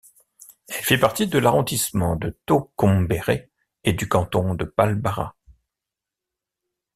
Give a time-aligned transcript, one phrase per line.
[0.67, 3.51] Elle fait partie de l'arrondissement de Tokombéré
[3.83, 5.35] et du canton de Palbara.